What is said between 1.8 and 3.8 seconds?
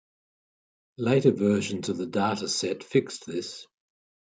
of the data set fixed this.